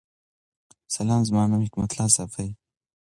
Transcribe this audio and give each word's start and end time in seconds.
سلام 0.95 1.21
زما 1.27 1.43
نوم 1.49 1.61
حکمت 1.65 1.91
الله 1.93 2.09
صافی 2.17 2.47